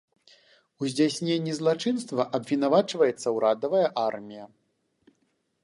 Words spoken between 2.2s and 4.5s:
абвінавачваецца урадавая армія.